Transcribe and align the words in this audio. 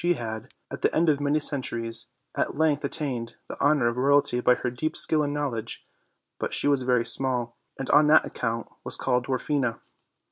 She 0.03 0.13
had, 0.15 0.51
at 0.71 0.81
the 0.81 0.91
end 0.95 1.09
of 1.09 1.21
many 1.21 1.39
centuries, 1.39 2.07
at 2.33 2.55
length 2.57 2.83
attained 2.83 3.35
the 3.47 3.55
honor 3.61 3.85
of 3.85 3.97
royalty 3.97 4.39
by 4.39 4.55
her 4.55 4.71
deep 4.71 4.97
skill 4.97 5.21
and 5.21 5.31
knowledge; 5.31 5.85
but 6.39 6.55
she 6.55 6.67
was 6.67 6.81
very 6.81 7.05
small, 7.05 7.55
and 7.77 7.87
on 7.91 8.07
that 8.07 8.25
account 8.25 8.67
was 8.83 8.97
called 8.97 9.27
Dwarfina. 9.27 9.79